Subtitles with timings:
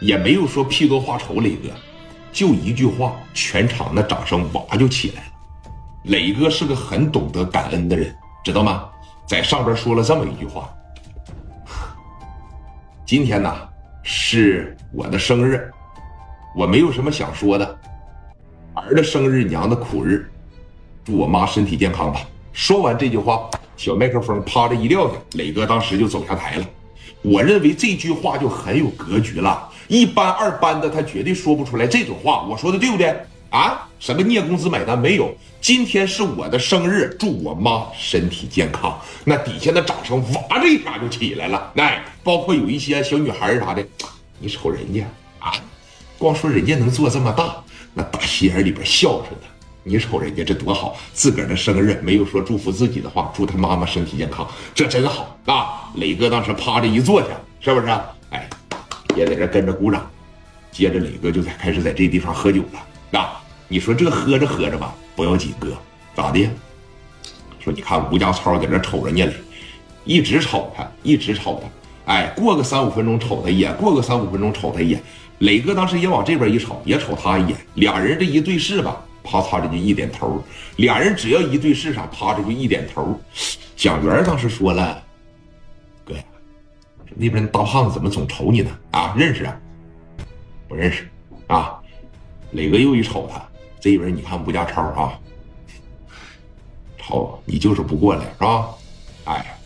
[0.00, 1.70] 也没有说屁多话丑，磊哥，
[2.32, 5.28] 就一句话，全场的掌声哇就起来了。
[6.04, 8.14] 磊哥是个很懂得感恩的人，
[8.44, 8.88] 知道吗？
[9.26, 10.70] 在上边说了这么一句话：
[13.04, 13.52] 今天呢
[14.02, 15.68] 是我的生日，
[16.54, 17.78] 我没有什么想说的，
[18.74, 20.30] 儿的生日，娘的苦日，
[21.04, 22.20] 祝我妈身体健康吧。
[22.52, 26.66] 说完这句话，小麦克风啪的一撂下，磊哥当时就走下台了。
[27.22, 29.68] 我认为这句话就很有格局了。
[29.88, 33.14] 一班二班的他绝对说不出来这种话，我说的对不对
[33.50, 33.88] 啊？
[33.98, 35.34] 什么聂公子买单没有？
[35.60, 38.96] 今天是我的生日，祝我妈身体健康。
[39.24, 43.84] 那底下的掌声哇的一下就起来了，哎，包括有一些小女孩啥的，
[44.38, 45.02] 你瞅人家
[45.38, 45.54] 啊，
[46.18, 47.56] 光说人家能做这么大，
[47.94, 49.46] 那打心眼里边孝顺的，
[49.82, 55.90] 你瞅人家这多好，自个儿的生日没有说祝福自己的话，祝他妈妈身体健康，这真好啊！
[55.94, 57.28] 磊哥当时趴着一坐下，
[57.60, 57.86] 是不是？
[59.16, 60.08] 也在这跟着鼓掌，
[60.70, 63.40] 接着磊哥就在开始在这地方喝酒了啊！
[63.66, 65.72] 你说这喝着喝着吧，不要紧，哥
[66.14, 66.48] 咋的？
[67.58, 69.32] 说你看吴家超在这瞅着聂磊，
[70.04, 72.12] 一直瞅他，一直瞅他。
[72.12, 75.02] 哎，过个三五分钟瞅他一眼，过个三五分钟瞅他一眼。
[75.38, 77.56] 磊哥当时也往这边一瞅，也瞅他一眼。
[77.74, 80.44] 俩人这一对视吧，啪嚓的就一点头。
[80.76, 83.18] 俩人只要一对视上，啪的就一点头。
[83.74, 85.02] 蒋元当时说了。
[87.14, 88.70] 那边大胖子怎么总瞅你呢？
[88.90, 89.56] 啊，认识啊？
[90.68, 91.08] 不认识
[91.46, 91.78] 啊？
[92.52, 93.42] 磊哥又一瞅他，
[93.80, 95.18] 这边你看吴家超啊，
[96.98, 98.68] 超你就是不过来是吧？
[99.24, 99.58] 哎，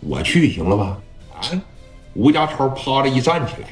[0.00, 0.98] 我去行了吧？
[1.34, 1.40] 啊，
[2.14, 3.68] 吴家超趴着一站起来，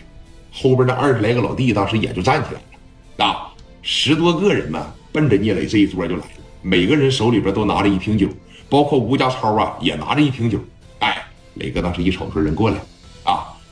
[0.53, 3.53] 后边那二十来个老弟当时也就站起来了啊，
[3.83, 6.29] 十多个人呢，奔着聂磊这一桌就来了，
[6.63, 8.29] 每个人手里边都拿着一瓶酒，
[8.69, 10.59] 包括吴家超啊也拿着一瓶酒。
[11.01, 11.23] 哎，
[11.55, 12.79] 磊哥当时一瞅说人过来。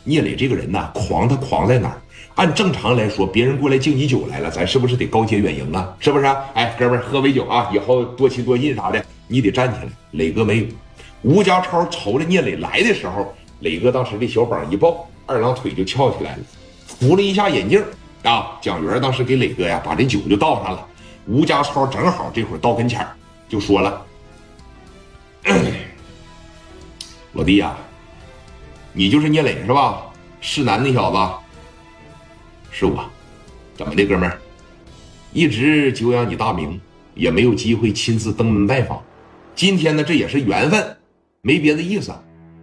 [0.04, 2.00] 聂磊这个人呢，狂他狂在哪儿？
[2.34, 5.94] 按正常来说，别人过来敬你酒来了，咱是不是得高阶远迎啊？
[6.00, 6.24] 是不是？
[6.54, 9.88] 哎，哥们儿喝杯酒啊，以后多亲多近啥的，你得站起来。
[10.12, 10.66] 磊哥没有。
[11.22, 16.42] 吴家超瞅着聂磊来的时候，磊哥当时这小膀一抱，二郎腿就翘起来了，
[16.86, 17.84] 扶了一下眼镜
[18.22, 18.58] 啊。
[18.62, 20.86] 蒋元当时给磊哥呀把这酒就倒上了。
[21.26, 23.06] 吴家超正好这会儿到跟前
[23.48, 24.04] 就说了
[27.34, 27.76] ：“老弟呀。”
[28.92, 30.02] 你就是聂磊是吧？
[30.40, 31.32] 是男那小子，
[32.70, 33.04] 是我。
[33.74, 34.38] 怎么的，哥们儿？
[35.32, 36.78] 一直久仰你大名，
[37.14, 39.02] 也没有机会亲自登门拜访。
[39.54, 40.96] 今天呢，这也是缘分，
[41.40, 42.12] 没别的意思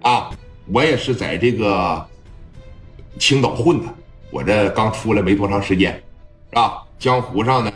[0.02, 0.30] 啊。
[0.72, 2.06] 我也是在这个
[3.18, 3.88] 青岛混的，
[4.30, 6.02] 我这刚出来没多长时间，
[6.54, 6.84] 啊？
[7.00, 7.72] 江湖上呢，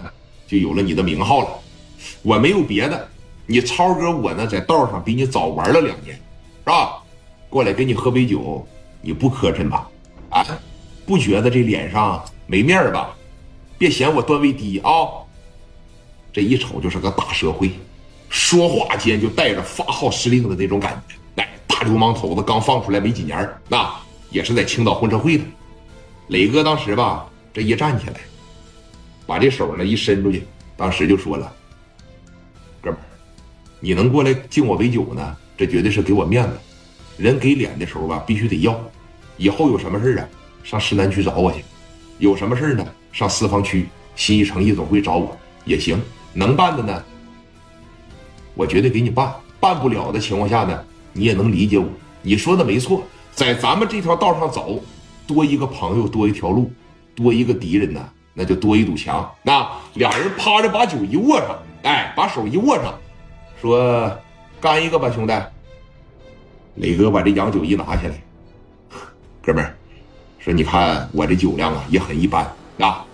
[0.46, 1.47] 就有了你的名号了。
[2.22, 3.09] 我没有别的，
[3.47, 7.03] 你超哥我呢，在道上比你早玩了两年，是吧？
[7.53, 8.66] 过来跟你喝杯酒，
[9.00, 9.88] 你不磕碜吧？
[10.31, 10.44] 啊，
[11.06, 13.16] 不觉得这脸上没面吧？
[13.78, 14.90] 别嫌我段位低啊！
[16.31, 17.69] 这一瞅就是个大社会，
[18.28, 21.14] 说话间就带着发号施令的那种感觉。
[21.36, 23.88] 哎，大流氓头子刚放出来没几年，那
[24.31, 25.44] 也是在青岛混社会的。
[26.30, 28.16] 磊哥当时吧，这一站起来，
[29.28, 30.44] 把这手呢一伸出去，
[30.75, 31.53] 当时就说了
[32.81, 33.06] ：“哥们儿，
[33.80, 35.38] 你能过来敬我杯酒呢？
[35.56, 36.58] 这绝对是给我面子。”
[37.23, 38.78] 人给脸的时候吧，必须得要。
[39.38, 40.28] 以后有什么事啊，
[40.61, 41.59] 上市南区找我去；
[42.19, 45.97] 有什么事呢，上四方区新一城夜总会找我也行。
[46.34, 47.01] 能办的呢，
[48.56, 51.88] 我绝对给你办；办不了的情况下呢，你也能理解我。
[52.22, 53.01] 你说的没错，
[53.31, 54.84] 在咱们这条道上走，
[55.25, 56.69] 多一个朋友多一条路，
[57.16, 59.34] 多一个敌人呢，那就多一堵墙。
[59.44, 62.94] 那俩人趴着把酒一握上，哎，把手一握上，
[63.61, 64.11] 说
[64.59, 65.34] 干一个吧，兄弟。
[66.75, 68.22] 磊哥把这洋酒一拿下来，
[69.44, 69.73] 哥们儿，
[70.39, 72.44] 说你看我这酒量啊也很一般
[72.79, 73.06] 啊，